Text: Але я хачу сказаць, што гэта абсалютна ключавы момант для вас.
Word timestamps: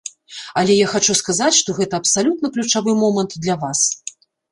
Але 0.59 0.77
я 0.77 0.85
хачу 0.93 1.15
сказаць, 1.19 1.51
што 1.59 1.75
гэта 1.79 1.99
абсалютна 2.03 2.51
ключавы 2.55 2.95
момант 3.03 3.37
для 3.45 3.55
вас. 3.67 3.83